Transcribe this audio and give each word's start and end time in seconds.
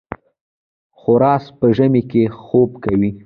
خرس 0.99 1.43
په 1.59 1.65
ژمي 1.75 2.03
کې 2.11 2.23
خوب 2.43 2.69
کوي 2.83 3.09